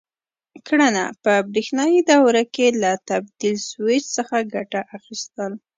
[0.67, 5.51] کړنه: په برېښنایي دوره کې له تبدیل سویچ څخه ګټه اخیستل: